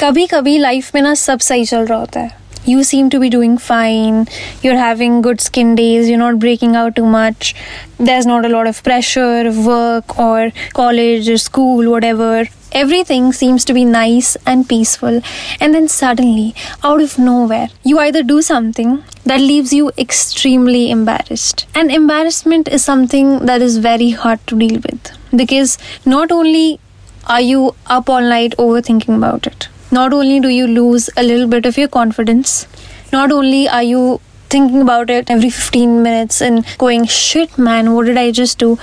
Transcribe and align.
कभी 0.00 0.26
कभी 0.26 0.58
लाइफ 0.58 0.94
में 0.94 1.02
ना 1.02 1.14
सब 1.14 1.38
सही 1.38 1.64
चल 1.64 1.86
रहा 1.86 1.98
होता 1.98 2.20
है 2.20 2.44
you 2.66 2.82
seem 2.86 3.08
to 3.10 3.18
be 3.22 3.28
doing 3.32 3.56
fine 3.64 4.16
you're 4.62 4.78
having 4.78 5.18
good 5.24 5.40
skin 5.40 5.74
days 5.80 6.08
you're 6.10 6.22
not 6.22 6.38
breaking 6.44 6.74
out 6.76 6.94
too 6.96 7.04
much 7.06 7.54
there's 8.08 8.26
not 8.30 8.44
a 8.44 8.48
lot 8.48 8.70
of 8.70 8.82
pressure 8.88 9.46
of 9.50 9.64
work 9.66 10.18
or 10.18 10.50
college 10.78 11.28
or 11.34 11.36
school 11.42 11.90
whatever 11.92 12.30
everything 12.72 13.28
seems 13.32 13.64
to 13.64 13.76
be 13.76 13.84
nice 13.84 14.36
and 14.44 14.68
peaceful 14.72 15.20
and 15.60 15.74
then 15.78 15.86
suddenly 15.88 16.54
out 16.82 17.00
of 17.06 17.14
nowhere 17.18 17.68
you 17.84 18.00
either 18.06 18.22
do 18.32 18.40
something 18.42 18.98
that 19.24 19.40
leaves 19.40 19.72
you 19.72 19.92
extremely 20.06 20.90
embarrassed 20.90 21.66
and 21.74 21.90
embarrassment 22.00 22.68
is 22.68 22.84
something 22.84 23.30
that 23.46 23.62
is 23.62 23.78
very 23.78 24.10
hard 24.10 24.44
to 24.48 24.58
deal 24.58 24.80
with 24.90 25.12
because 25.44 25.78
not 26.04 26.32
only 26.32 26.80
are 27.28 27.40
you 27.40 27.74
up 27.86 28.10
all 28.10 28.20
night 28.20 28.54
overthinking 28.58 29.16
about 29.16 29.46
it 29.46 29.68
not 29.91 30.13
only 30.13 30.39
do 30.39 30.47
you 30.47 30.67
lose 30.67 31.09
a 31.17 31.23
little 31.23 31.47
bit 31.47 31.65
of 31.65 31.77
your 31.77 31.89
confidence, 31.89 32.65
not 33.11 33.31
only 33.31 33.67
are 33.67 33.83
you 33.83 34.21
thinking 34.49 34.81
about 34.81 35.09
it 35.09 35.29
every 35.29 35.49
15 35.49 36.01
minutes 36.01 36.41
and 36.41 36.65
going, 36.77 37.05
shit, 37.05 37.57
man, 37.57 37.93
what 37.93 38.05
did 38.05 38.17
I 38.17 38.31
just 38.31 38.57
do? 38.57 38.77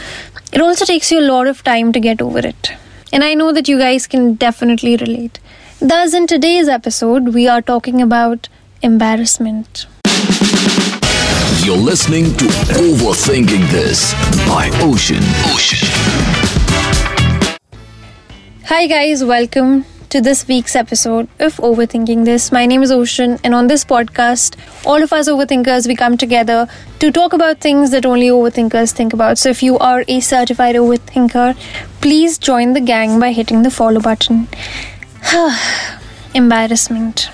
It 0.52 0.60
also 0.60 0.84
takes 0.84 1.10
you 1.10 1.20
a 1.20 1.28
lot 1.28 1.46
of 1.46 1.64
time 1.64 1.92
to 1.92 2.00
get 2.00 2.20
over 2.20 2.40
it. 2.40 2.72
And 3.10 3.24
I 3.24 3.34
know 3.34 3.52
that 3.52 3.68
you 3.68 3.78
guys 3.78 4.06
can 4.06 4.34
definitely 4.34 4.96
relate. 4.96 5.40
Thus, 5.80 6.12
in 6.12 6.26
today's 6.26 6.68
episode, 6.68 7.32
we 7.34 7.48
are 7.48 7.62
talking 7.62 8.02
about 8.02 8.48
embarrassment. 8.82 9.86
You're 11.64 11.76
listening 11.76 12.24
to 12.36 12.44
Overthinking 12.84 13.70
This 13.70 14.12
by 14.46 14.68
Oshin. 14.80 15.20
Oshin. 15.52 15.88
Hi, 18.64 18.86
guys, 18.86 19.24
welcome 19.24 19.86
to 20.10 20.22
this 20.22 20.48
week's 20.48 20.74
episode 20.74 21.28
of 21.38 21.56
Overthinking 21.56 22.24
This. 22.24 22.50
My 22.50 22.64
name 22.64 22.82
is 22.82 22.90
Oshin, 22.90 23.38
and 23.44 23.54
on 23.54 23.66
this 23.66 23.84
podcast, 23.84 24.56
all 24.86 25.02
of 25.02 25.12
us 25.12 25.28
overthinkers 25.28 25.86
we 25.86 25.94
come 25.94 26.16
together 26.16 26.66
to 27.00 27.12
talk 27.12 27.34
about 27.34 27.60
things 27.60 27.90
that 27.90 28.06
only 28.06 28.28
overthinkers 28.28 28.92
think 28.92 29.12
about. 29.12 29.36
So, 29.36 29.50
if 29.50 29.62
you 29.62 29.76
are 29.78 30.04
a 30.08 30.20
certified 30.20 30.76
overthinker, 30.76 31.54
please 32.00 32.38
join 32.38 32.72
the 32.72 32.80
gang 32.80 33.20
by 33.20 33.32
hitting 33.32 33.62
the 33.62 33.70
follow 33.70 34.00
button. 34.00 34.48
embarrassment. 36.34 37.30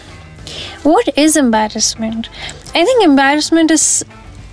What 0.83 1.17
is 1.17 1.37
embarrassment? 1.37 2.29
I 2.75 2.85
think 2.85 3.05
embarrassment 3.05 3.71
is 3.71 4.05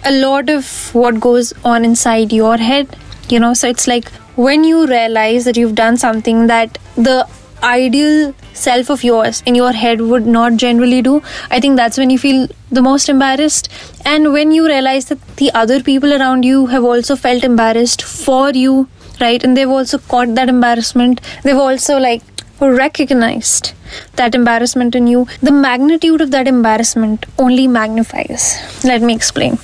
a 0.05 0.11
lot 0.11 0.47
of 0.49 0.93
what 0.93 1.19
goes 1.19 1.53
on 1.65 1.83
inside 1.83 2.31
your 2.31 2.57
head, 2.57 2.95
you 3.29 3.39
know. 3.39 3.55
So, 3.55 3.67
it's 3.67 3.87
like 3.87 4.11
when 4.35 4.63
you 4.63 4.85
realize 4.85 5.45
that 5.45 5.57
you've 5.57 5.75
done 5.75 5.97
something 5.97 6.45
that 6.45 6.77
the 6.95 7.27
ideal 7.63 8.33
self 8.53 8.89
of 8.89 9.03
yours 9.03 9.41
in 9.45 9.55
your 9.55 9.71
head 9.71 10.01
would 10.01 10.25
not 10.25 10.57
generally 10.57 11.01
do. 11.01 11.21
I 11.49 11.59
think 11.59 11.77
that's 11.77 11.97
when 11.97 12.09
you 12.09 12.19
feel 12.19 12.47
the 12.71 12.81
most 12.81 13.09
embarrassed. 13.09 13.69
And 14.05 14.33
when 14.33 14.51
you 14.51 14.65
realize 14.67 15.05
that 15.05 15.25
the 15.37 15.51
other 15.51 15.81
people 15.81 16.13
around 16.13 16.43
you 16.43 16.67
have 16.67 16.83
also 16.83 17.15
felt 17.15 17.43
embarrassed 17.43 18.01
for 18.01 18.51
you 18.51 18.87
right? 19.21 19.43
And 19.43 19.55
they've 19.55 19.69
also 19.69 19.99
caught 19.99 20.33
that 20.35 20.49
embarrassment. 20.49 21.21
They've 21.43 21.55
also 21.55 21.97
like 21.99 22.23
recognized 22.60 23.72
that 24.16 24.34
embarrassment 24.34 24.94
in 24.94 25.06
you, 25.06 25.26
the 25.42 25.52
magnitude 25.52 26.20
of 26.20 26.30
that 26.30 26.48
embarrassment 26.48 27.26
only 27.38 27.66
magnifies. 27.66 28.56
Let 28.84 29.02
me 29.02 29.14
explain. 29.14 29.58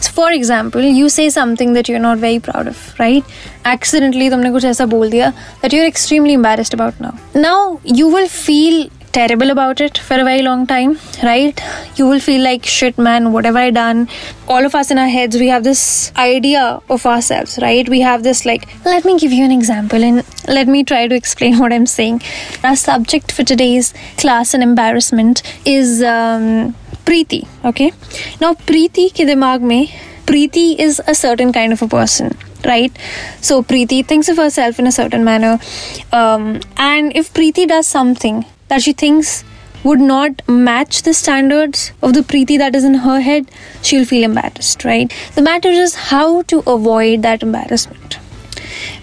So, 0.00 0.12
for 0.12 0.30
example, 0.30 0.82
you 0.82 1.08
say 1.08 1.30
something 1.30 1.72
that 1.72 1.88
you're 1.88 1.98
not 1.98 2.18
very 2.18 2.38
proud 2.38 2.68
of, 2.68 2.94
right? 2.98 3.24
Accidentally, 3.64 4.30
तुमने 4.30 4.50
कुछ 4.50 4.64
ऐसा 4.64 4.86
बोल 4.86 5.10
दिया 5.10 5.32
that 5.62 5.72
you're 5.72 5.86
extremely 5.86 6.32
embarrassed 6.32 6.74
about 6.74 7.00
now. 7.00 7.14
Now, 7.34 7.80
you 7.84 8.08
will 8.08 8.28
feel 8.28 8.90
terrible 9.11 9.49
about 9.49 9.81
it 9.81 9.97
for 9.97 10.19
a 10.19 10.23
very 10.23 10.41
long 10.41 10.65
time, 10.67 10.97
right? 11.23 11.59
You 11.95 12.07
will 12.07 12.19
feel 12.19 12.41
like 12.41 12.65
shit, 12.65 12.97
man, 12.97 13.31
what 13.31 13.45
have 13.45 13.55
I 13.55 13.69
done? 13.71 14.07
All 14.47 14.65
of 14.65 14.75
us 14.75 14.91
in 14.91 14.97
our 14.97 15.07
heads, 15.07 15.37
we 15.37 15.47
have 15.47 15.63
this 15.63 16.11
idea 16.15 16.81
of 16.89 17.05
ourselves, 17.05 17.59
right? 17.61 17.87
We 17.87 18.01
have 18.01 18.23
this, 18.23 18.45
like, 18.45 18.67
let 18.85 19.05
me 19.05 19.17
give 19.17 19.31
you 19.31 19.43
an 19.43 19.51
example 19.51 20.03
and 20.03 20.23
let 20.47 20.67
me 20.67 20.83
try 20.83 21.07
to 21.07 21.15
explain 21.15 21.59
what 21.63 21.73
I'm 21.73 21.85
saying. 21.85 22.21
Our 22.63 22.75
subject 22.75 23.31
for 23.31 23.43
today's 23.43 23.93
class 24.17 24.53
and 24.53 24.63
embarrassment 24.63 25.41
is 25.65 26.01
um, 26.03 26.75
Preeti, 27.05 27.47
okay? 27.65 27.91
Now, 28.39 28.53
Preeti 28.53 29.09
ke 29.09 29.27
dimag 29.31 29.61
mein, 29.61 29.87
Preeti 30.25 30.77
is 30.77 31.01
a 31.07 31.15
certain 31.15 31.51
kind 31.51 31.73
of 31.73 31.81
a 31.81 31.87
person 31.87 32.37
right? 32.65 32.91
So 33.39 33.63
Preeti 33.63 34.05
thinks 34.05 34.27
of 34.27 34.35
herself 34.35 34.79
in 34.79 34.85
a 34.85 34.91
certain 34.91 35.23
manner, 35.23 35.59
um, 36.11 36.59
and 36.75 37.15
if 37.15 37.33
Preeti 37.33 37.65
does 37.65 37.87
something 37.87 38.43
that 38.68 38.82
she 38.82 38.92
thinks 38.92 39.44
would 39.84 40.00
not 40.00 40.40
match 40.48 41.02
the 41.02 41.12
standards 41.12 41.92
of 42.02 42.14
the 42.14 42.20
Preeti 42.20 42.56
that 42.58 42.74
is 42.74 42.84
in 42.84 42.94
her 42.94 43.20
head, 43.20 43.50
she'll 43.82 44.06
feel 44.06 44.24
embarrassed, 44.24 44.84
right? 44.84 45.12
The 45.34 45.42
matter 45.42 45.68
is 45.68 45.94
how 45.94 46.42
to 46.42 46.62
avoid 46.66 47.22
that 47.22 47.42
embarrassment. 47.42 48.18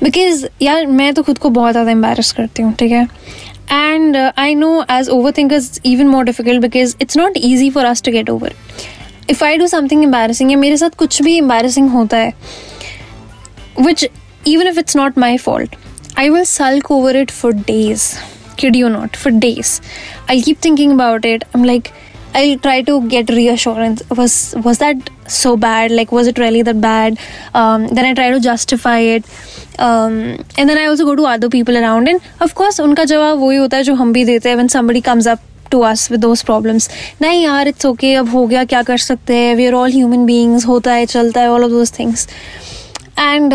Because 0.01 0.45
यार 0.62 0.85
मैं 0.88 1.13
तो 1.13 1.23
खुद 1.23 1.38
को 1.38 1.50
बहुत 1.50 1.72
ज़्यादा 1.72 1.91
embarrass 1.91 2.31
करती 2.31 2.63
हूँ 2.63 2.73
ठीक 2.75 2.91
है 2.91 3.07
and 3.72 4.16
uh, 4.16 4.31
I 4.38 4.53
know 4.53 4.84
as 4.89 5.09
overthinkers 5.09 5.69
it's 5.69 5.79
even 5.84 6.07
more 6.07 6.23
difficult 6.23 6.62
because 6.62 6.95
it's 7.00 7.16
not 7.16 7.38
easy 7.38 7.69
for 7.69 7.85
us 7.91 8.01
to 8.01 8.12
get 8.12 8.29
over. 8.29 8.50
If 9.29 9.44
I 9.44 9.57
do 9.57 9.67
something 9.67 10.03
embarrassing 10.03 10.51
या 10.51 10.57
मेरे 10.57 10.78
साथ 10.78 10.95
कुछ 11.00 11.22
भी 11.22 11.39
embarrassing 11.41 11.89
होता 11.94 12.17
है 12.17 12.34
which 13.88 14.03
even 14.45 14.67
if 14.67 14.78
it's 14.78 14.95
not 14.95 15.17
my 15.25 15.38
fault, 15.38 15.75
I 16.17 16.29
will 16.29 16.45
sulk 16.45 16.91
over 16.91 17.16
it 17.23 17.31
for 17.31 17.53
days 17.72 18.07
kid 18.57 18.75
you 18.75 18.89
not 18.89 19.16
for 19.16 19.31
days 19.31 19.73
i'll 20.29 20.41
keep 20.47 20.59
thinking 20.59 20.91
about 20.97 21.25
it 21.25 21.44
i'm 21.53 21.63
like 21.63 21.91
i'll 22.39 22.57
try 22.66 22.81
to 22.81 22.95
get 23.13 23.29
reassurance 23.29 24.03
was 24.17 24.35
was 24.66 24.78
that 24.84 25.09
so 25.28 25.56
bad 25.57 25.91
like 25.91 26.12
was 26.17 26.28
it 26.28 26.38
really 26.38 26.62
that 26.62 26.79
bad 26.81 27.17
um, 27.53 27.88
then 27.88 28.06
i 28.06 28.13
try 28.13 28.29
to 28.31 28.39
justify 28.39 29.00
it 29.00 29.25
um, 29.79 30.17
and 30.57 30.69
then 30.69 30.78
i 30.78 30.85
also 30.85 31.06
go 31.06 31.16
to 31.16 31.25
other 31.35 31.50
people 31.50 31.78
around 31.78 32.07
and 32.07 32.22
of 32.47 32.56
course 32.62 32.79
unka 32.88 33.07
jawab 33.13 33.45
wohi 33.45 33.62
hota 33.63 33.81
hai 33.81 33.88
jo 33.91 33.95
hum 34.03 34.13
bhi 34.19 34.25
dete 34.31 34.51
hain 34.51 34.62
when 34.63 34.72
somebody 34.78 35.01
comes 35.09 35.31
up 35.34 35.47
to 35.73 35.81
us 35.91 36.09
with 36.13 36.22
those 36.28 36.41
problems 36.51 36.88
नहीं 37.22 37.44
यार 37.44 37.67
it's 37.67 37.85
okay 37.85 38.13
अब 38.22 38.29
हो 38.29 38.45
गया 38.47 38.63
क्या 38.73 38.81
कर 38.84 38.97
सकते 38.97 39.35
हैं 39.35 39.56
we 39.56 39.66
are 39.66 39.73
all 39.73 39.91
human 39.91 40.25
beings 40.25 40.66
होता 40.67 40.94
है 40.94 41.06
चलता 41.13 41.41
है 41.41 41.51
all 41.51 41.63
of 41.63 41.69
those 41.69 41.91
things 42.00 42.28
and 43.19 43.53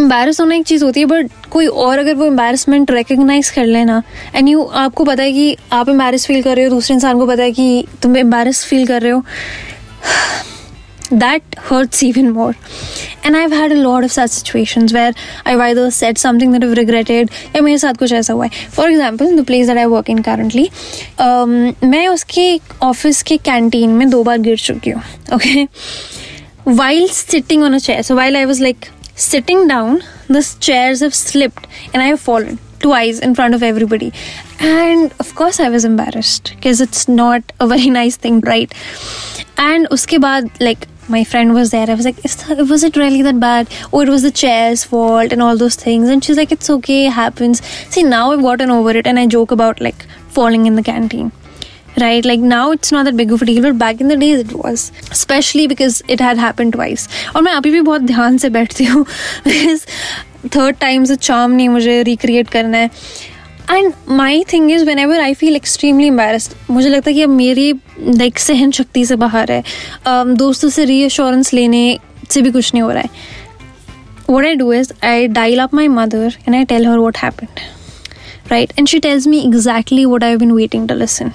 embarrass 0.00 0.40
होना 0.40 0.54
एक 0.54 0.66
चीज़ 0.66 0.84
होती 0.84 1.00
है 1.00 1.06
बट 1.06 1.30
कोई 1.50 1.66
और 1.66 1.98
अगर 1.98 2.14
वो 2.14 2.26
एम्बेरसमेंट 2.26 2.90
रिकग्नाइज 2.90 3.50
कर 3.50 3.66
लेना 3.66 4.02
एंड 4.34 4.48
यू 4.48 4.64
आपको 4.84 5.04
पता 5.04 5.22
है 5.22 5.32
कि 5.32 5.56
आप 5.72 5.88
एम्बेरस 5.88 6.26
फील 6.26 6.42
कर 6.42 6.56
रहे 6.56 6.64
हो, 6.64 6.70
दूसरे 6.70 6.94
इंसान 6.94 7.18
को 7.18 7.26
पता 7.26 7.42
है 7.42 7.52
कि 7.52 7.84
तुम 8.02 8.16
एम्बेरस 8.16 8.64
फील 8.64 8.86
कर 8.86 9.02
रहे 9.02 9.12
हो, 9.12 9.22
that 11.12 11.56
hurts 11.68 12.02
even 12.02 12.30
more. 12.30 12.54
And 13.24 13.36
I've 13.36 13.52
had 13.52 13.72
a 13.72 13.78
lot 13.78 14.04
of 14.04 14.12
such 14.12 14.30
situations 14.30 14.92
where 14.92 15.12
I've 15.44 15.60
either 15.60 15.86
said 15.90 16.18
something 16.18 16.52
that 16.52 16.64
I've 16.64 16.76
regretted, 16.78 17.32
या 17.56 17.62
मेरे 17.62 17.78
साथ 17.78 17.94
कुछ 17.98 18.12
ऐसा 18.12 18.32
हुआ 18.32 18.44
है 18.44 18.68
for 18.76 18.90
example 18.90 19.36
the 19.36 19.44
place 19.46 19.66
that 19.66 19.78
I 19.78 19.84
work 19.86 20.10
in 20.10 20.18
currently 20.28 20.68
मैं 21.86 22.06
उसके 22.08 22.46
ऑफ़िस 22.82 23.22
के 23.22 23.36
कैंटीन 23.50 23.90
में 23.90 24.08
दो 24.10 24.22
बार 24.24 24.38
गिर 24.38 24.58
चुकी 24.58 24.90
हूँ 24.90 25.02
okay 25.34 25.66
while 26.68 27.08
sitting 27.08 27.62
on 27.62 27.74
a 27.74 27.78
chair 27.78 28.02
so 28.02 28.16
while 28.16 28.36
I 28.36 28.44
was 28.44 28.62
like 28.62 28.86
Sitting 29.20 29.68
down, 29.68 30.02
the 30.28 30.40
chairs 30.60 31.00
have 31.00 31.14
slipped 31.14 31.66
and 31.92 32.02
I 32.02 32.06
have 32.06 32.20
fallen 32.20 32.58
twice 32.78 33.18
in 33.18 33.34
front 33.34 33.54
of 33.54 33.62
everybody. 33.62 34.14
And 34.58 35.12
of 35.20 35.34
course, 35.34 35.60
I 35.60 35.68
was 35.68 35.84
embarrassed 35.84 36.52
because 36.54 36.80
it's 36.80 37.06
not 37.06 37.42
a 37.60 37.66
very 37.66 37.90
nice 37.98 38.16
thing, 38.16 38.40
right? 38.40 38.72
And 39.58 39.86
uske 39.90 40.16
baad, 40.24 40.50
like, 40.58 40.88
my 41.08 41.22
friend 41.22 41.52
was 41.52 41.70
there. 41.70 41.90
I 41.90 41.94
was 41.94 42.06
like, 42.06 42.22
that, 42.22 42.66
was 42.66 42.82
it 42.82 42.96
really 42.96 43.20
that 43.20 43.38
bad? 43.38 43.68
Oh, 43.92 44.00
it 44.00 44.08
was 44.08 44.22
the 44.22 44.30
chair's 44.30 44.84
fault 44.84 45.32
and 45.32 45.42
all 45.42 45.58
those 45.58 45.76
things. 45.76 46.08
And 46.08 46.24
she's 46.24 46.38
like, 46.38 46.50
it's 46.50 46.70
okay, 46.70 47.08
it 47.08 47.10
happens. 47.10 47.62
See, 47.90 48.02
now 48.02 48.32
I've 48.32 48.40
gotten 48.40 48.70
over 48.70 48.96
it 48.96 49.06
and 49.06 49.18
I 49.18 49.26
joke 49.26 49.50
about 49.50 49.82
like 49.82 50.06
falling 50.28 50.64
in 50.64 50.76
the 50.76 50.82
canteen 50.82 51.30
right? 51.96 52.26
Like 52.26 52.42
now 52.50 52.64
it's 52.74 52.92
not 52.92 53.06
that 53.06 53.16
big 53.16 53.32
of 53.32 53.42
a 53.42 53.46
deal 53.46 53.62
but 53.64 53.78
back 53.78 54.00
in 54.00 54.08
the 54.08 54.16
days 54.16 54.42
it 54.44 54.52
was. 54.58 54.92
Especially 55.12 55.66
because 55.72 56.02
it 56.08 56.20
had 56.20 56.38
happened 56.38 56.76
twice. 56.76 57.08
और 57.36 57.42
मैं 57.42 57.52
अभी 57.52 57.70
भी 57.70 57.80
बहुत 57.80 58.00
ध्यान 58.00 58.38
से 58.38 58.50
बैठती 58.50 58.84
हूँ। 58.84 59.06
Third 60.46 60.80
time 60.80 61.06
से 61.06 61.16
charm 61.16 61.50
नहीं 61.50 61.68
मुझे 61.68 62.04
recreate 62.04 62.50
करना 62.50 62.78
है। 62.78 62.90
And 63.70 63.92
my 64.08 64.44
thing 64.52 64.70
is 64.70 64.84
whenever 64.98 65.20
I 65.20 65.34
feel 65.34 65.56
extremely 65.56 66.06
embarrassed 66.06 66.52
मुझे 66.70 66.88
लगता 66.88 67.10
है 67.10 67.14
कि 67.14 67.22
अब 67.22 67.28
मेरी 67.28 67.72
लाइक 68.00 68.38
सहन 68.38 68.70
शक्ति 68.70 69.04
से 69.04 69.16
बाहर 69.16 69.52
है। 69.52 69.64
Um, 70.06 70.36
दोस्तों 70.36 70.68
से 70.68 70.84
रीअश्योरेंस 70.84 71.52
लेने 71.54 71.98
से 72.30 72.42
भी 72.42 72.50
कुछ 72.50 72.74
नहीं 72.74 72.82
हो 72.82 72.90
रहा 72.90 73.00
है। 73.00 73.10
What 74.30 74.44
I 74.44 74.54
do 74.54 74.72
is 74.72 74.92
I 75.04 75.26
dial 75.26 75.58
up 75.58 75.74
my 75.74 75.88
mother 75.88 76.36
and 76.40 76.56
I 76.56 76.64
tell 76.64 76.86
her 76.86 76.98
what 76.98 77.16
happened 77.16 77.60
right 78.51 78.73
and 78.79 78.87
she 78.87 78.99
tells 78.99 79.27
me 79.27 79.39
exactly 79.39 80.05
what 80.05 80.23
I 80.23 80.35
been 80.35 80.51
waiting 80.51 80.87
to 80.89 80.95
listen 80.95 81.31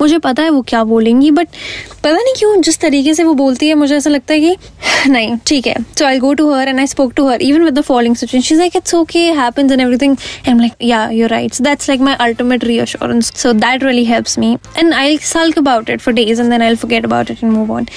मुझे 0.00 0.18
पता 0.18 0.42
है 0.42 0.50
वो 0.50 0.62
क्या 0.68 0.82
बोलेंगी 0.84 1.30
बट 1.30 1.48
पता 1.96 2.12
नहीं 2.12 2.34
क्यों 2.38 2.60
जिस 2.60 2.80
तरीके 2.80 3.14
से 3.14 3.24
वो 3.24 3.34
बोलती 3.34 3.68
है 3.68 3.74
मुझे 3.74 3.96
ऐसा 3.96 4.10
लगता 4.10 4.34
है 4.34 4.40
कि 4.40 5.10
नहीं 5.10 5.36
ठीक 5.46 5.66
है 5.66 5.74
so 5.98 6.04
I 6.04 6.18
go 6.18 6.32
to 6.34 6.50
her 6.52 6.68
and 6.68 6.80
I 6.80 6.86
spoke 6.86 7.12
to 7.16 7.28
her 7.28 7.42
even 7.42 7.64
with 7.64 7.78
the 7.78 7.82
following 7.82 8.16
situation 8.16 8.46
she 8.48 8.54
like 8.54 8.76
it's 8.76 8.94
okay 8.94 9.24
happens 9.32 9.72
and 9.72 9.80
everything 9.80 10.16
M 10.48 10.60
like 10.60 10.72
या 10.82 11.08
you're 11.10 11.30
right 11.30 11.60
that's 11.62 11.88
like 11.88 12.00
my 12.00 12.14
ultimate 12.20 12.64
reassurance 12.64 13.32
so 13.36 13.52
that 13.52 13.84
really 13.84 14.04
helps 14.04 14.38
me 14.38 14.56
and 14.78 14.94
I 14.94 15.18
sulk 15.24 15.58
about 15.58 15.90
it 15.90 16.00
for 16.00 16.14
days 16.14 16.40
and 16.40 16.50
then 16.50 16.62
I 16.62 16.76
forget 16.84 17.04
about 17.04 17.30
it 17.30 17.42
and 17.42 17.52
move 17.52 17.70
on 17.70 17.88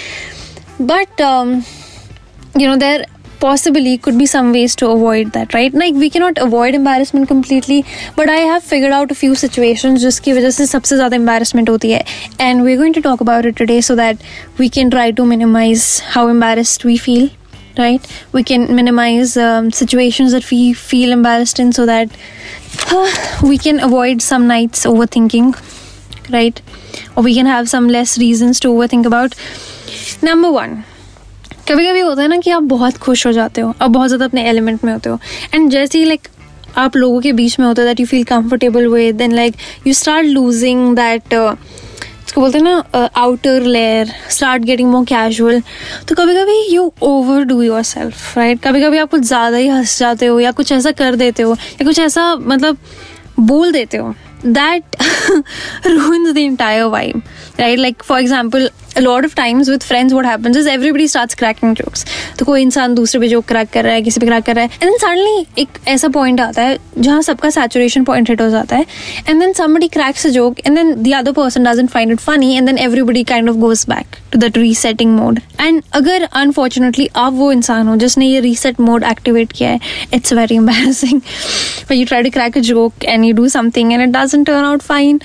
but 0.82 1.22
um, 1.22 1.64
you 2.56 2.68
know 2.68 2.78
there 2.78 3.06
possibly 3.42 3.98
could 3.98 4.18
be 4.18 4.26
some 4.26 4.52
ways 4.52 4.76
to 4.76 4.90
avoid 4.90 5.32
that 5.34 5.54
right 5.54 5.74
like 5.74 5.94
we 6.04 6.10
cannot 6.10 6.38
avoid 6.46 6.74
embarrassment 6.74 7.28
completely 7.28 7.86
but 8.16 8.30
i 8.30 8.38
have 8.52 8.64
figured 8.64 8.96
out 9.00 9.12
a 9.12 9.18
few 9.20 9.36
situations 9.42 10.02
जिसकी 10.02 10.34
वजह 10.34 10.50
से 10.58 10.66
सबसे 10.68 10.96
ज़्यादा 10.96 11.18
embarrassment 11.18 11.70
होती 11.70 11.92
है 11.92 12.04
and 12.46 12.66
we're 12.68 12.80
going 12.82 12.96
to 13.00 13.04
talk 13.08 13.22
about 13.28 13.50
it 13.52 13.60
today 13.62 13.80
so 13.90 13.98
that 14.02 14.26
we 14.64 14.70
can 14.78 14.90
try 14.96 15.12
to 15.20 15.28
minimize 15.34 15.86
how 16.16 16.28
embarrassed 16.34 16.88
we 16.92 16.98
feel 17.08 17.30
right 17.78 18.10
we 18.34 18.44
can 18.44 18.68
minimize 18.82 19.38
um, 19.38 19.72
situations 19.84 20.32
that 20.32 20.50
we 20.52 20.74
feel 20.74 21.12
embarrassed 21.12 21.60
in 21.60 21.72
so 21.80 21.86
that 21.86 22.10
uh, 22.92 23.08
we 23.44 23.58
can 23.58 23.80
avoid 23.92 24.28
some 24.32 24.48
nights 24.48 24.86
overthinking 24.86 25.56
right 26.32 26.62
or 27.16 27.24
we 27.24 27.36
can 27.40 27.46
have 27.46 27.70
some 27.70 27.88
less 27.88 28.18
reasons 28.18 28.60
to 28.60 28.68
overthink 28.70 29.06
about 29.06 29.36
number 30.24 30.52
one 30.52 30.78
कभी 31.69 31.89
कभी 31.89 32.01
होता 32.01 32.23
है 32.23 32.29
ना 32.29 32.37
कि 32.37 32.51
आप 32.51 32.63
बहुत 32.63 32.97
खुश 32.97 33.27
हो 33.27 33.33
जाते 33.33 33.61
हो 33.61 33.75
और 33.83 33.89
बहुत 33.89 34.09
ज़्यादा 34.09 34.25
अपने 34.25 34.49
एलिमेंट 34.49 34.85
में 34.85 34.93
होते 34.93 35.11
हो। 35.11 35.19
एंड 35.55 35.71
जैसे 35.71 35.99
ही 35.99 36.05
लाइक 36.05 36.29
आप 36.77 36.97
लोगों 36.97 37.21
के 37.21 37.33
बीच 37.33 37.59
में 37.61 37.67
होता 37.67 37.83
है 37.83 37.89
that 37.89 38.01
you 38.01 38.07
feel 38.07 38.25
comfortable 38.25 38.87
with 38.87 39.17
then 39.17 39.33
like 39.33 39.55
you 39.87 39.93
start 39.93 40.27
losing 40.27 40.97
that 40.97 41.23
इसको 42.27 42.41
बोलते 42.41 42.59
हैं 42.59 42.65
ना 42.65 43.09
outer 43.17 43.61
layer 43.61 44.13
start 44.31 44.63
getting 44.63 44.91
more 44.91 45.05
casual 45.05 45.63
तो 46.09 46.15
कभी 46.15 46.35
कभी 46.35 46.75
you 46.75 46.93
over 47.03 47.43
do 47.43 47.63
your 47.63 47.83
self 47.83 48.39
right 48.39 48.63
कभी 48.63 48.83
कभी 48.83 48.99
आप 48.99 49.11
कुछ 49.11 49.21
ज़्यादा 49.21 49.57
ही 49.57 49.69
हंस 49.69 49.99
जाते 49.99 50.27
हो 50.27 50.41
या 50.41 50.51
कुछ 50.51 50.73
ऐसा 50.73 50.91
कर 50.91 51.17
देते 51.17 51.43
हो 51.43 51.53
या 51.53 51.85
कुछ 51.85 51.99
ऐसा 51.99 52.37
मतलब 52.37 52.77
बोल 53.41 53.73
देते 53.73 53.97
हो 53.97 54.15
that 54.47 54.83
ruins 55.87 56.33
the 56.33 56.45
entire 56.45 56.89
vibe. 56.89 57.21
Right 57.59 57.79
like 57.79 58.03
for 58.03 58.21
example 58.21 58.71
lot 59.01 59.25
of 59.25 59.35
times 59.35 59.69
with 59.69 59.83
friends 59.83 60.15
what 60.15 60.27
happens 60.27 60.57
is 60.57 60.69
everybody 60.69 61.07
start 61.09 61.35
cracking 61.35 61.75
jokes 61.77 62.05
तो 62.39 62.45
कोई 62.45 62.63
इंसान 62.63 62.95
दूसरे 62.95 63.21
पे 63.21 63.29
जोक 63.29 63.45
क्रैक 63.49 63.69
कर 63.73 63.85
रहा 63.85 63.95
है, 63.95 64.03
किसी 64.03 64.21
पे 64.21 64.27
क्रैक 64.27 64.45
कर 64.45 64.55
रहा 64.55 64.65
है 64.65 64.71
एंड 64.73 64.91
देन 64.91 64.99
सडनली 64.99 65.47
एक 65.63 65.79
ऐसा 65.89 66.09
पॉइंट 66.09 66.41
आता 66.41 66.63
है 66.63 66.79
जहाँ 66.99 67.21
सबका 67.23 67.51
सैचुरेशन 67.51 68.05
पॉइंट 68.05 68.31
हिट 68.31 68.41
हो 68.41 68.49
जाता 68.51 68.77
है 68.77 68.87
and 69.29 69.41
then 69.41 69.53
somebody 69.53 69.89
cracks 69.89 70.27
a 70.27 70.31
joke 70.31 70.61
and 70.67 70.77
then 70.77 70.95
the 71.03 71.13
other 71.13 71.33
person 71.33 71.65
doesn't 71.65 71.91
find 71.91 72.13
it 72.13 72.21
funny 72.21 72.55
and 72.57 72.67
then 72.67 72.79
everybody 72.79 73.25
kind 73.25 73.51
of 73.51 73.57
goes 73.57 73.85
back 73.89 74.17
to 74.33 74.39
that 74.39 74.59
resetting 74.59 75.17
mode 75.17 75.41
and 75.61 75.83
अगर 75.93 76.29
unfortunately 76.33 77.09
आप 77.17 77.33
वो 77.33 77.51
इंसान 77.53 77.89
हो 77.89 77.97
जिसने 77.97 78.27
ये 78.27 78.41
रीसेट 78.41 78.81
मोड 78.81 79.05
एक्टिवेट 79.05 79.53
किया 79.53 79.71
है 79.71 79.81
it's 80.15 80.33
very 80.33 80.57
embarrassing 80.57 81.21
you 81.93 82.05
try 82.05 82.23
to 82.23 82.31
crack 82.31 82.59
a 82.59 82.61
joke 82.61 83.05
and 83.05 83.25
you 83.25 83.33
do 83.35 83.49
something 83.49 83.93
and 83.93 84.03
it 84.03 84.17
doesn't 84.17 84.47
turn 84.47 84.65
out 84.65 84.83
fine 84.83 85.21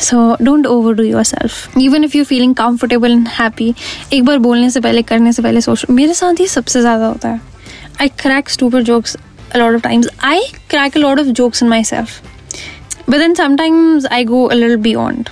so 0.00 0.36
don't 0.42 0.66
overdo 0.94 1.02
yourself 1.24 1.78
even 1.78 2.04
if 2.04 2.16
you 2.16 2.24
feeling 2.24 2.54
comfortable 2.54 3.10
and 3.10 3.28
happy 3.38 3.74
एक 4.12 4.24
बार 4.24 4.38
बोलने 4.38 4.70
से 4.70 4.80
पहले, 4.80 5.02
करने 5.02 5.32
से 5.32 5.42
पहले 5.42 5.60
सोचो 5.60 5.92
मेरे 5.92 6.14
साथ 6.14 6.40
ये 6.40 6.46
सबसे 6.46 6.80
ज़्यादा 6.80 7.06
होता 7.06 7.28
है। 7.28 7.40
I 8.00 8.08
crack 8.22 8.48
stupid 8.48 8.82
jokes 8.82 9.16
a 9.54 9.58
of 9.60 9.80
times 9.82 10.08
I 10.24 10.40
crack 10.70 10.96
a 10.96 11.02
of 11.02 11.20
jokes 11.20 11.62
in 11.62 11.68
myself 11.84 12.20
but 13.10 13.18
then 13.18 13.34
sometimes 13.34 14.06
I 14.06 14.24
go 14.24 14.44
a 14.44 14.54
little 14.54 14.76
beyond 14.82 15.28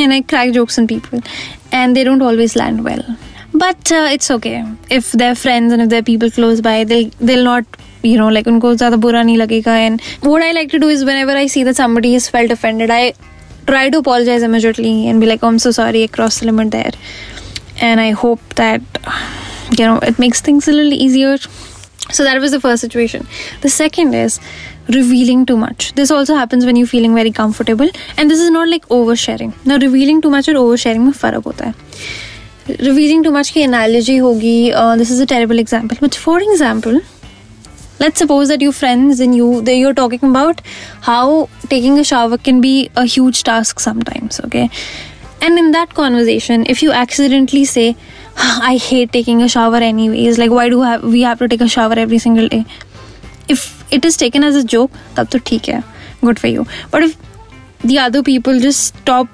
and 0.00 0.12
I 0.12 0.20
crack 0.20 0.50
jokes 0.52 0.78
in 0.78 0.86
people 0.86 1.22
and 1.74 1.94
they 1.94 2.04
don't 2.04 2.22
always 2.22 2.54
land 2.56 2.80
well 2.80 3.02
but 3.56 3.92
it's 3.92 4.30
okay 4.32 4.58
if 4.92 5.16
they're 5.16 5.34
friends 5.34 5.72
and 5.72 5.82
if 5.82 5.88
they're 5.88 6.02
people 6.02 6.30
close 6.30 6.60
by 6.60 6.84
दिल 6.84 7.44
not 7.44 7.76
you 8.04 8.18
know 8.18 8.28
like 8.30 8.48
उनको 8.48 8.74
ज़्यादा 8.74 8.96
बुरा 8.96 9.22
नहीं 9.22 9.36
लगेगा. 9.36 9.76
And 9.76 10.00
what 10.24 10.42
I 10.42 10.52
like 10.52 10.68
to 10.72 10.78
do 10.78 10.88
is 10.90 11.04
one 11.04 11.12
ever 11.12 11.36
I 11.36 11.48
see 11.48 11.64
that 11.64 11.74
somebody 11.74 12.14
is 12.14 12.28
felt 12.30 12.52
offended 12.52 12.90
I 12.90 13.12
try 13.66 13.90
to 13.90 13.98
apologize 13.98 14.42
immediately 14.42 15.08
and 15.08 15.20
be 15.20 15.26
like, 15.26 15.42
oh, 15.42 15.48
I'm 15.48 15.58
so 15.58 15.70
sorry, 15.70 16.04
I 16.04 16.06
crossed 16.06 16.40
the 16.40 16.46
limit 16.46 16.70
there. 16.70 16.92
And 17.80 18.00
I 18.00 18.10
hope 18.10 18.40
that, 18.54 18.82
you 19.78 19.84
know, 19.84 19.98
it 19.98 20.18
makes 20.18 20.40
things 20.40 20.68
a 20.68 20.72
little 20.72 20.92
easier. 20.92 21.38
So 22.10 22.22
that 22.22 22.40
was 22.40 22.52
the 22.52 22.60
first 22.60 22.80
situation. 22.82 23.26
The 23.62 23.70
second 23.70 24.14
is 24.14 24.38
revealing 24.88 25.46
too 25.46 25.56
much. 25.56 25.92
This 25.94 26.10
also 26.10 26.34
happens 26.34 26.66
when 26.66 26.76
you're 26.76 26.86
feeling 26.86 27.14
very 27.14 27.30
comfortable. 27.30 27.88
And 28.16 28.30
this 28.30 28.40
is 28.40 28.50
not 28.50 28.68
like 28.68 28.86
oversharing. 28.88 29.54
Now, 29.64 29.78
revealing 29.78 30.20
too 30.20 30.30
much 30.30 30.48
or 30.48 30.54
oversharing 30.54 31.00
mein 31.00 31.12
farak. 31.12 31.74
Revealing 32.68 33.22
too 33.22 33.30
much 33.30 33.52
ki 33.52 33.62
analogy 33.62 34.18
hogi, 34.18 34.72
uh, 34.72 34.96
this 34.96 35.10
is 35.10 35.20
a 35.20 35.26
terrible 35.26 35.58
example. 35.58 35.96
But 36.00 36.14
for 36.14 36.40
example, 36.40 37.00
let's 37.98 38.18
suppose 38.18 38.48
that 38.48 38.60
you're 38.60 38.72
friends 38.72 39.20
and 39.20 39.34
you 39.34 39.60
that 39.62 39.76
you're 39.76 39.94
talking 39.94 40.28
about 40.30 40.60
how 41.02 41.48
taking 41.68 41.98
a 41.98 42.04
shower 42.04 42.38
can 42.38 42.60
be 42.60 42.90
a 42.96 43.04
huge 43.04 43.42
task 43.42 43.80
sometimes 43.80 44.40
okay? 44.40 44.68
And 45.40 45.58
in 45.58 45.72
that 45.72 45.94
conversation 45.94 46.64
if 46.66 46.82
you 46.82 46.92
accidentally 46.92 47.64
say 47.64 47.96
i 48.36 48.76
hate 48.76 49.12
taking 49.12 49.42
a 49.42 49.48
shower 49.48 49.76
anyways 49.76 50.38
like 50.38 50.50
why 50.50 50.68
do 50.68 50.78
we 51.08 51.22
have 51.22 51.38
to 51.38 51.48
take 51.48 51.60
a 51.60 51.68
shower 51.68 51.92
every 51.92 52.18
single 52.18 52.48
day? 52.48 52.64
If 53.48 53.84
it 53.92 54.04
is 54.04 54.16
taken 54.16 54.42
as 54.42 54.56
a 54.56 54.64
joke 54.64 54.90
theek 55.16 55.72
hai 55.72 55.82
good 56.24 56.40
for 56.40 56.48
you. 56.48 56.66
But 56.90 57.02
if 57.04 57.16
the 57.80 57.98
other 57.98 58.22
people 58.22 58.60
just 58.60 58.94
stop 58.94 59.28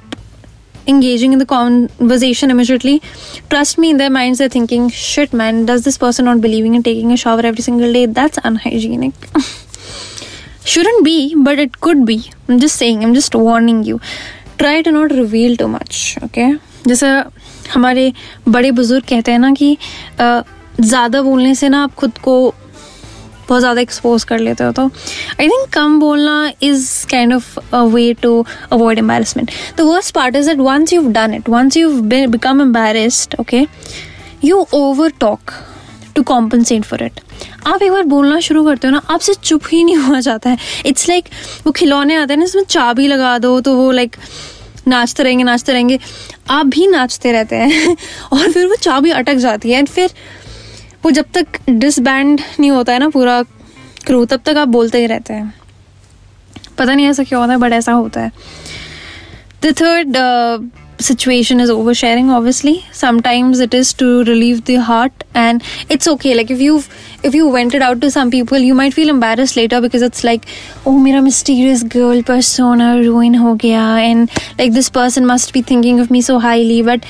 engaging 0.86 1.32
in 1.32 1.38
the 1.38 1.46
conversation 1.46 2.50
immediately 2.50 3.00
trust 3.48 3.78
me 3.78 3.90
in 3.90 3.96
their 3.96 4.10
minds 4.10 4.38
they're 4.38 4.48
thinking 4.48 4.88
shit 4.88 5.32
man 5.32 5.64
does 5.66 5.84
this 5.84 5.98
person 5.98 6.24
not 6.24 6.40
believing 6.40 6.74
in 6.74 6.82
taking 6.82 7.12
a 7.12 7.16
shower 7.16 7.44
every 7.52 7.62
single 7.62 7.92
day 7.92 8.06
that's 8.06 8.38
unhygienic 8.44 9.14
shouldn't 10.64 11.04
be 11.04 11.34
but 11.36 11.58
it 11.58 11.80
could 11.80 12.04
be 12.04 12.18
i'm 12.48 12.58
just 12.58 12.76
saying 12.76 13.04
i'm 13.04 13.14
just 13.14 13.34
warning 13.34 13.82
you 13.84 14.00
try 14.58 14.80
to 14.82 14.92
not 14.92 15.10
reveal 15.10 15.56
too 15.56 15.68
much 15.68 16.18
okay 16.22 16.50
जैसा 16.88 17.08
हमारे 17.72 18.12
बड़े 18.48 18.70
बुज़ुर्ग 18.72 19.04
कहते 19.08 19.32
हैं 19.32 19.38
ना 19.38 19.50
कि 19.52 19.76
ज़्यादा 20.80 21.20
बोलने 21.22 21.54
से 21.54 21.68
ना 21.68 21.82
आप 21.84 21.94
खुद 21.94 22.18
को 22.18 22.32
बहुत 23.50 23.60
ज़्यादा 23.60 23.80
एक्सपोज 23.80 24.24
कर 24.24 24.38
लेते 24.38 24.64
हो 24.64 24.72
तो 24.72 24.86
आई 25.40 25.48
थिंक 25.48 25.68
कम 25.72 25.98
बोलना 26.00 26.52
is 26.62 26.88
kind 27.06 27.34
of 27.34 27.58
a 27.72 27.82
way 27.94 28.12
to 28.22 28.44
avoid 28.72 28.98
embarrassment 28.98 29.50
the 29.76 29.90
worst 29.92 30.14
part 30.14 30.36
is 30.36 30.48
that 30.48 30.58
once 30.58 30.92
you 30.92 31.08
done 31.12 31.34
it 31.34 31.48
once 31.48 31.76
you 31.76 31.90
become 32.02 32.60
embarrassed 32.60 33.34
okay 33.40 33.66
you 34.44 34.66
over 34.74 35.12
talk 35.20 35.52
to 36.16 36.22
compensate 36.22 36.84
for 36.84 37.02
it 37.02 37.20
आप 37.66 37.82
एक 37.82 37.90
बार 37.92 38.02
बोलना 38.04 38.38
शुरू 38.40 38.64
करते 38.64 38.88
हो 38.88 38.92
ना 38.92 39.00
आपसे 39.10 39.34
चुप 39.34 39.62
ही 39.72 39.82
नहीं 39.84 39.96
हुआ 39.96 40.20
जाता 40.20 40.50
है। 40.50 40.58
इट्स 40.86 41.08
लाइक 41.08 41.24
like, 41.24 41.66
वो 41.66 41.72
खिलौने 41.72 42.14
आते 42.14 42.32
हैं 42.32 42.38
ना 42.38 42.44
इसमें 42.44 42.62
चाबी 42.64 43.06
लगा 43.06 43.38
दो 43.38 43.60
तो 43.60 43.74
वो 43.76 43.90
लाइक 43.90 44.16
like, 44.16 44.88
नाचते 44.88 45.22
रहेंगे 45.22 45.44
नाचते 45.44 45.72
रहेंगे। 45.72 45.98
आप 46.50 46.66
भी 46.66 46.86
नाचते 46.86 47.32
रहते 47.32 47.56
हैं 47.56 47.96
और 48.32 48.52
फिर 48.52 48.66
वो 48.66 48.74
चाबी 48.74 49.10
अटक 49.10 49.34
जाती 49.34 49.70
है 49.70 49.78
एंड 49.78 49.88
फिर 49.88 50.10
वो 51.04 51.10
जब 51.10 51.30
तक 51.34 51.60
डिसबैंड 51.70 52.40
नहीं 52.60 52.70
होता 52.70 52.92
है 52.92 52.98
ना 52.98 53.08
पूरा 53.08 53.42
क्रू 54.06 54.24
तब 54.24 54.40
तक 54.46 54.56
आप 54.56 54.68
बोलते 54.68 54.98
ही 54.98 55.06
रहते 55.06 55.34
हैं। 55.34 55.52
पता 56.78 56.94
नहीं 56.94 57.06
ऐसा 57.06 57.22
क्यों 57.22 57.40
होता 57.40 57.52
है 57.52 57.58
बट 57.58 57.72
ऐसा 57.72 57.92
होता 57.92 58.20
है। 58.20 58.32
The 59.64 59.74
third 59.80 60.16
situation 61.02 61.60
is 61.60 61.70
oversharing 61.94 62.30
obviously 62.30 62.80
sometimes 62.94 63.60
it 63.60 63.74
is 63.74 63.94
to 63.98 64.20
relieve 64.22 64.62
the 64.68 64.76
heart 64.86 65.22
and 65.36 65.62
it's 65.92 66.08
okay 66.08 66.34
like 66.34 66.50
if 66.50 66.60
you 66.60 66.80
if 67.24 67.36
you 67.36 67.50
vented 67.52 67.82
out 67.82 68.00
to 68.00 68.10
some 68.10 68.30
people 68.30 68.62
you 68.62 68.74
might 68.74 68.94
feel 68.94 69.10
embarrass 69.10 69.56
later 69.56 69.80
because 69.80 70.04
it's 70.04 70.24
like 70.24 70.42
oh 70.86 70.96
मेरा 70.98 71.20
mysterious 71.20 71.84
girl 71.94 72.22
पर 72.22 72.40
सोना 72.40 72.94
ruin 72.96 73.34
हो 73.34 73.54
गया 73.54 73.96
and 73.98 74.28
like 74.50 74.72
this 74.72 74.88
person 74.88 75.24
must 75.26 75.54
be 75.54 75.62
thinking 75.70 76.00
of 76.00 76.12
me 76.12 76.22
so 76.22 76.38
highly 76.38 76.82
but 76.82 77.04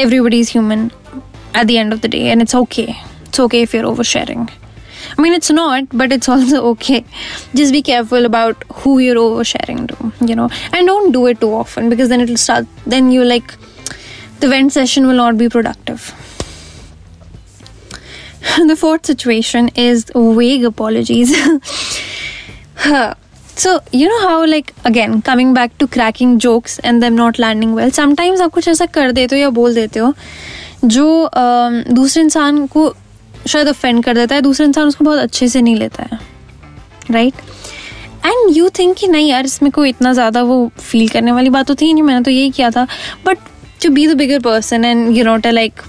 everybody 0.00 0.40
is 0.40 0.50
human 0.50 0.88
at 1.53 1.67
the 1.67 1.77
end 1.77 1.93
of 1.93 2.01
the 2.01 2.07
day 2.07 2.29
and 2.29 2.41
it's 2.41 2.55
okay 2.55 2.95
it's 3.25 3.39
okay 3.39 3.61
if 3.61 3.73
you're 3.73 3.91
oversharing 3.91 4.49
I 5.17 5.21
mean, 5.21 5.33
it's 5.33 5.49
not, 5.49 5.85
but 5.91 6.11
it's 6.11 6.29
also 6.29 6.65
okay. 6.71 7.03
Just 7.55 7.71
be 7.73 7.81
careful 7.81 8.25
about 8.25 8.63
who 8.73 8.99
you're 8.99 9.15
oversharing 9.15 9.87
to, 9.87 10.25
you 10.25 10.35
know, 10.35 10.49
and 10.73 10.85
don't 10.85 11.11
do 11.11 11.25
it 11.27 11.39
too 11.41 11.53
often 11.53 11.89
because 11.89 12.09
then 12.09 12.21
it'll 12.21 12.37
start, 12.37 12.67
then 12.85 13.11
you 13.11 13.23
like, 13.23 13.53
the 14.39 14.47
vent 14.47 14.73
session 14.73 15.07
will 15.07 15.15
not 15.15 15.37
be 15.37 15.49
productive. 15.49 16.13
the 18.67 18.75
fourth 18.75 19.05
situation 19.05 19.69
is 19.75 20.11
vague 20.15 20.63
apologies. 20.63 21.35
so, 23.55 23.79
you 23.91 24.07
know 24.07 24.27
how, 24.27 24.45
like, 24.45 24.73
again, 24.85 25.21
coming 25.21 25.53
back 25.53 25.77
to 25.79 25.87
cracking 25.87 26.39
jokes 26.39 26.79
and 26.79 27.03
them 27.03 27.15
not 27.15 27.39
landing 27.39 27.73
well, 27.73 27.91
sometimes 27.91 28.41
आप 28.41 28.51
कुछ 28.53 28.67
ऐसा 28.67 28.85
कर 28.85 29.11
देते 29.11 29.35
हो 29.35 29.41
या 29.41 29.49
बोल 29.49 29.75
देते 29.75 29.99
हो 29.99 30.13
जो 30.84 31.30
दूसरे 31.34 32.22
इंसान 32.22 32.66
को 32.66 32.94
शायद 33.48 33.68
ऑफेंड 33.68 34.02
कर 34.04 34.14
देता 34.14 34.34
है, 34.34 34.40
दूसरा 34.42 34.66
इंसान 34.66 34.88
उसको 34.88 35.04
बहुत 35.04 35.18
अच्छे 35.18 35.48
से 35.48 35.62
नहीं 35.62 35.76
लेता 35.76 36.02
है 36.02 36.18
राइट 37.10 37.34
एंड 38.26 38.56
यू 38.56 38.68
थिंक 38.78 38.96
कि 38.96 39.08
नहीं 39.08 39.28
यार, 39.28 39.44
इसमें 39.44 39.70
कोई 39.72 39.88
इतना 39.88 40.12
ज़्यादा 40.12 40.42
वो 40.42 40.70
फील 40.80 41.08
करने 41.08 41.32
वाली 41.32 41.50
बात 41.50 41.66
तो 41.66 41.74
थी 41.74 41.92
नहीं, 41.92 42.02
मैंने 42.02 42.22
तो 42.22 42.30
यही 42.30 42.50
किया 42.50 42.70
था। 42.70 42.86
But 43.26 43.38
to 43.82 43.90
be 43.90 44.06
the 44.06 44.16
bigger 44.16 44.38
person 44.40 44.84
and 44.84 45.16
you 45.16 45.24
not 45.24 45.46
a 45.46 45.50
like 45.50 45.80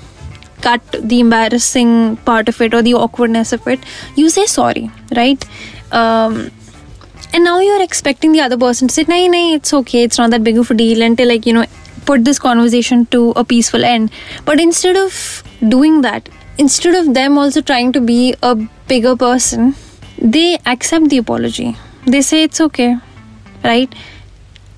cut 0.68 0.96
the 0.96 1.14
embarrassing 1.14 2.16
part 2.28 2.50
of 2.50 2.62
it 2.64 2.76
और 2.76 2.82
the 2.82 2.94
awkwardness 2.94 3.54
of 3.54 3.70
it 3.70 3.80
you 4.20 4.30
say 4.30 4.46
sorry 4.48 4.88
right 5.14 5.46
and 5.94 7.44
now 7.44 7.60
you 7.60 7.74
are 7.74 7.82
expecting 7.82 8.36
the 8.36 8.42
other 8.42 8.58
person 8.58 8.88
sit 8.88 9.10
नहीं 9.10 9.30
नहीं 9.30 9.54
it's 9.56 9.74
okay 9.74 10.04
it's 10.04 10.20
not 10.20 10.30
that 10.30 10.42
big 10.42 10.62
फू 10.64 10.74
deal 10.74 11.02
and 11.04 11.18
they 11.18 11.24
like 11.24 11.48
you 11.48 11.54
know 11.54 11.64
put 12.06 12.26
this 12.26 12.40
conversation 12.40 13.06
to 13.08 13.32
a 13.32 13.44
peaceful 13.44 13.84
end. 13.84 14.12
But 14.46 14.60
instead 14.60 14.96
of 14.96 15.44
doing 15.68 16.02
that, 16.02 16.30
instead 16.58 16.96
of 16.96 17.14
them 17.14 17.38
also 17.38 17.62
trying 17.62 17.92
to 17.94 18.02
be 18.02 18.36
a 18.42 18.56
bigger 18.88 19.16
person, 19.16 19.76
they 20.18 20.60
accept 20.66 21.10
the 21.10 21.18
apology. 21.18 21.76
They 22.06 22.22
say 22.22 22.44
it's 22.44 22.62
okay, 22.62 22.98
right? 23.64 23.94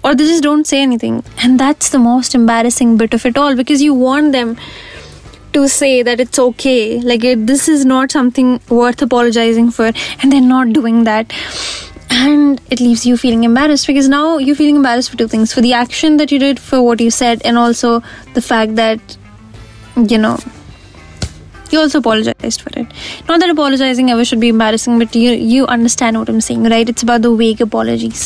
Or 0.03 0.15
they 0.15 0.25
just 0.25 0.43
don't 0.43 0.65
say 0.65 0.81
anything. 0.81 1.23
And 1.43 1.59
that's 1.59 1.89
the 1.89 1.99
most 1.99 2.33
embarrassing 2.33 2.97
bit 2.97 3.13
of 3.13 3.25
it 3.25 3.37
all 3.37 3.55
because 3.55 3.81
you 3.81 3.93
want 3.93 4.31
them 4.31 4.57
to 5.53 5.67
say 5.67 6.03
that 6.03 6.19
it's 6.19 6.37
okay 6.37 6.99
like 6.99 7.23
it, 7.23 7.47
this 7.47 7.67
is 7.67 7.85
not 7.85 8.11
something 8.11 8.59
worth 8.69 9.01
apologizing 9.01 9.71
for 9.71 9.91
and 10.21 10.31
they're 10.31 10.41
not 10.41 10.73
doing 10.73 11.03
that 11.05 11.33
and 12.10 12.60
it 12.70 12.80
leaves 12.80 13.04
you 13.06 13.16
feeling 13.16 13.44
embarrassed 13.44 13.86
because 13.86 14.08
now 14.08 14.38
you're 14.38 14.56
feeling 14.56 14.76
embarrassed 14.76 15.10
for 15.10 15.16
two 15.16 15.28
things 15.28 15.52
for 15.52 15.60
the 15.60 15.72
action 15.72 16.16
that 16.18 16.30
you 16.30 16.38
did 16.38 16.60
for 16.60 16.82
what 16.82 17.00
you 17.00 17.10
said 17.10 17.40
and 17.44 17.58
also 17.58 18.02
the 18.34 18.42
fact 18.42 18.76
that 18.76 19.16
you 19.96 20.18
know 20.18 20.36
you 21.70 21.78
also 21.78 21.98
apologized 21.98 22.60
for 22.60 22.70
it 22.78 22.86
not 23.28 23.40
that 23.40 23.50
apologizing 23.50 24.10
ever 24.10 24.24
should 24.24 24.40
be 24.40 24.48
embarrassing 24.48 24.98
but 24.98 25.14
you 25.14 25.32
you 25.56 25.66
understand 25.66 26.18
what 26.18 26.28
i'm 26.28 26.40
saying 26.40 26.64
right 26.64 26.88
it's 26.88 27.02
about 27.02 27.22
the 27.22 27.34
vague 27.34 27.60
apologies 27.60 28.24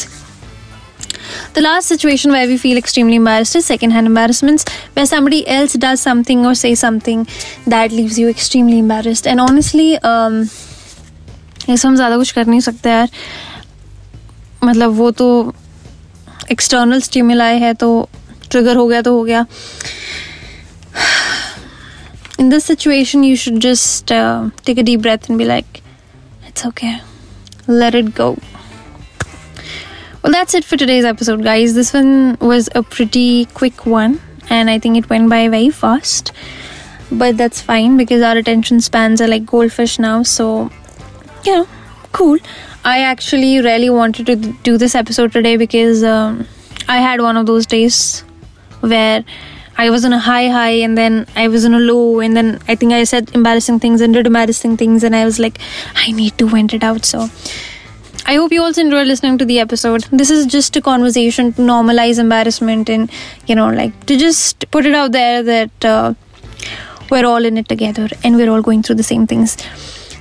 the 1.54 1.60
last 1.60 1.88
situation 1.88 2.32
where 2.32 2.46
we 2.46 2.56
feel 2.56 2.76
extremely 2.76 3.16
embarrassed 3.16 3.56
is 3.56 3.64
secondhand 3.66 4.06
embarrassments, 4.06 4.64
where 4.92 5.06
somebody 5.06 5.46
else 5.48 5.72
does 5.72 6.00
something 6.00 6.44
or 6.46 6.54
say 6.54 6.74
something 6.74 7.26
that 7.66 7.92
leaves 7.92 8.18
you 8.18 8.28
extremely 8.28 8.78
embarrassed. 8.78 9.26
And 9.26 9.40
honestly, 9.40 9.98
um, 9.98 10.48
ऐसा 11.68 11.88
हम 11.88 11.96
ज़्यादा 11.96 12.16
कुछ 12.16 12.30
कर 12.32 12.46
नहीं 12.46 12.60
सकते 12.60 12.90
यार 12.90 13.08
मतलब 14.63 14.91
वो 14.95 15.11
तो 15.21 15.27
एक्सटर्नल 16.51 17.01
स्टिमुलाई 17.01 17.59
है 17.59 17.73
तो 17.83 17.89
ट्रिगर 18.51 18.75
हो 18.75 18.87
गया 18.87 19.01
तो 19.01 19.17
हो 19.17 19.23
गया 19.23 19.45
this 22.51 22.65
situation 22.65 23.23
you 23.23 23.35
should 23.41 23.59
just 23.63 24.11
uh, 24.11 24.49
take 24.67 24.79
a 24.83 24.83
deep 24.83 25.01
breath 25.01 25.29
and 25.29 25.37
be 25.37 25.45
like 25.45 25.81
it's 26.47 26.65
okay 26.69 26.93
let 27.81 27.95
it 27.95 28.15
go 28.15 28.35
well, 30.23 30.31
that's 30.33 30.53
it 30.53 30.63
for 30.63 30.77
today's 30.77 31.03
episode, 31.03 31.43
guys. 31.43 31.73
This 31.73 31.93
one 31.93 32.37
was 32.39 32.69
a 32.75 32.83
pretty 32.83 33.45
quick 33.45 33.87
one, 33.87 34.19
and 34.51 34.69
I 34.69 34.77
think 34.77 34.95
it 34.95 35.09
went 35.09 35.31
by 35.31 35.47
very 35.47 35.71
fast. 35.71 36.31
But 37.11 37.37
that's 37.37 37.59
fine 37.59 37.97
because 37.97 38.21
our 38.21 38.37
attention 38.37 38.81
spans 38.81 39.19
are 39.19 39.27
like 39.27 39.47
goldfish 39.47 39.97
now, 39.97 40.21
so 40.21 40.69
you 41.43 41.55
know, 41.55 41.67
cool. 42.11 42.37
I 42.83 42.99
actually 43.01 43.59
really 43.59 43.89
wanted 43.89 44.25
to 44.25 44.35
do 44.35 44.77
this 44.77 44.95
episode 44.95 45.31
today 45.31 45.55
because 45.55 46.03
um, 46.03 46.47
I 46.87 46.97
had 46.97 47.21
one 47.21 47.37
of 47.37 47.45
those 47.45 47.67
days 47.67 48.21
where 48.79 49.23
I 49.77 49.89
was 49.91 50.03
on 50.03 50.13
a 50.13 50.19
high 50.19 50.47
high 50.47 50.77
and 50.85 50.97
then 50.97 51.27
I 51.35 51.47
was 51.47 51.63
on 51.63 51.75
a 51.75 51.79
low 51.79 52.19
and 52.19 52.35
then 52.35 52.59
I 52.67 52.75
think 52.75 52.91
I 52.93 53.03
said 53.03 53.35
embarrassing 53.35 53.79
things 53.79 54.01
and 54.01 54.13
did 54.13 54.25
embarrassing 54.25 54.77
things 54.77 55.03
and 55.03 55.15
I 55.15 55.25
was 55.25 55.37
like 55.37 55.59
I 55.95 56.11
need 56.11 56.37
to 56.39 56.47
vent 56.47 56.73
it 56.73 56.83
out 56.83 57.05
so 57.05 57.29
I 58.25 58.35
hope 58.35 58.51
you 58.51 58.63
also 58.63 58.81
enjoyed 58.81 59.07
listening 59.07 59.37
to 59.39 59.45
the 59.45 59.59
episode. 59.59 60.03
This 60.11 60.29
is 60.29 60.45
just 60.45 60.75
a 60.75 60.81
conversation 60.81 61.53
to 61.53 61.61
normalize 61.61 62.19
embarrassment 62.19 62.89
and, 62.89 63.11
you 63.47 63.55
know, 63.55 63.69
like 63.69 64.05
to 64.05 64.15
just 64.15 64.69
put 64.71 64.85
it 64.85 64.93
out 64.93 65.11
there 65.11 65.41
that 65.43 65.85
uh, 65.85 66.13
we're 67.09 67.25
all 67.25 67.43
in 67.43 67.57
it 67.57 67.67
together 67.67 68.07
and 68.23 68.35
we're 68.35 68.49
all 68.49 68.61
going 68.61 68.83
through 68.83 68.95
the 68.95 69.03
same 69.03 69.25
things. 69.27 69.57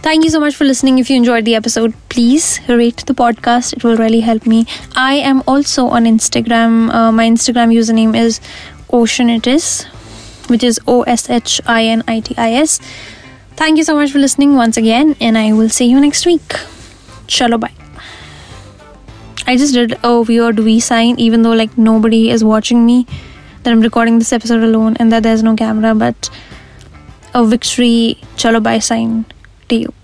Thank 0.02 0.24
you 0.24 0.30
so 0.30 0.40
much 0.40 0.56
for 0.56 0.64
listening. 0.64 0.98
If 0.98 1.10
you 1.10 1.16
enjoyed 1.16 1.44
the 1.44 1.54
episode, 1.54 1.92
please 2.08 2.58
rate 2.68 3.04
the 3.06 3.12
podcast. 3.12 3.74
It 3.74 3.84
will 3.84 3.96
really 3.96 4.20
help 4.20 4.46
me. 4.46 4.66
I 4.96 5.16
am 5.16 5.42
also 5.46 5.88
on 5.88 6.04
Instagram. 6.04 6.92
Uh, 6.92 7.12
my 7.12 7.28
Instagram 7.28 7.74
username 7.74 8.16
is 8.16 8.40
Oshinitis, 8.88 9.84
which 10.48 10.64
is 10.64 10.80
O 10.86 11.02
S 11.02 11.28
H 11.28 11.60
I 11.66 11.84
N 11.84 12.02
I 12.08 12.20
T 12.20 12.34
I 12.38 12.54
S. 12.54 12.80
Thank 13.56 13.76
you 13.76 13.84
so 13.84 13.94
much 13.94 14.10
for 14.10 14.18
listening 14.18 14.54
once 14.54 14.78
again, 14.78 15.16
and 15.20 15.36
I 15.36 15.52
will 15.52 15.68
see 15.68 15.84
you 15.84 16.00
next 16.00 16.24
week. 16.24 16.48
Chalo, 17.26 17.60
bye. 17.60 17.74
I 19.46 19.58
just 19.58 19.74
did 19.74 19.98
a 20.02 20.22
weird 20.22 20.60
V 20.60 20.80
sign, 20.80 21.20
even 21.20 21.42
though 21.42 21.52
like 21.52 21.76
nobody 21.76 22.30
is 22.30 22.42
watching 22.42 22.86
me, 22.86 23.06
that 23.62 23.70
I'm 23.70 23.82
recording 23.82 24.18
this 24.18 24.32
episode 24.32 24.62
alone 24.62 24.96
and 24.98 25.12
that 25.12 25.22
there's 25.22 25.42
no 25.42 25.54
camera, 25.56 25.94
but 25.94 26.30
a 27.34 27.44
victory 27.44 28.18
chalo 28.36 28.62
bye 28.62 28.80
sign 28.80 29.24
to 29.70 29.76
you. 29.76 29.99